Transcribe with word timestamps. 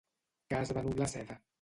Que 0.53 0.57
has 0.61 0.73
venut 0.79 1.05
la 1.05 1.11
seda? 1.17 1.43